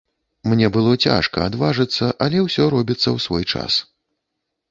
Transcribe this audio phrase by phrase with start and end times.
[0.51, 3.77] Мне было цяжка адважыцца, але ўсё робіцца ў свой час.